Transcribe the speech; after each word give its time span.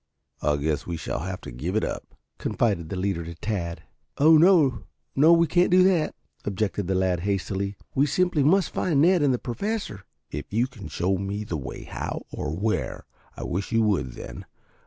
"I 0.41 0.55
guess 0.57 0.87
we 0.87 0.97
shall 0.97 1.19
have 1.19 1.41
to 1.41 1.51
give 1.51 1.75
it 1.75 1.83
up," 1.83 2.15
confided 2.39 2.89
the 2.89 2.95
leader 2.95 3.23
to 3.23 3.35
Tad. 3.35 3.83
"Oh, 4.17 4.35
no, 5.13 5.33
we 5.33 5.45
can't 5.45 5.69
do 5.69 5.83
that," 5.83 6.15
objected 6.43 6.87
the 6.87 6.95
lad 6.95 7.19
hastily. 7.19 7.77
"We 7.93 8.07
simply 8.07 8.41
must 8.41 8.71
find 8.71 8.99
Ned 8.99 9.21
and 9.21 9.31
the 9.31 9.37
Professor." 9.37 10.01
"If 10.31 10.51
you 10.51 10.65
can 10.65 10.87
show 10.87 11.19
me 11.19 11.43
the 11.43 11.55
way 11.55 11.83
how 11.83 12.23
or 12.31 12.49
where, 12.55 13.05
I 13.37 13.43
wish 13.43 13.71
you 13.71 13.83
would 13.83 14.13
then. 14.13 14.45